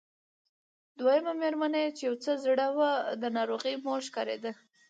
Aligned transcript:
دويمه 0.99 1.33
مېرمنه 1.41 1.81
چې 1.97 2.01
يو 2.07 2.15
څه 2.23 2.31
زړه 2.45 2.67
وه 2.77 2.91
د 3.21 3.23
ناروغې 3.37 3.73
مور 3.85 4.01
ښکارېده. 4.07 4.51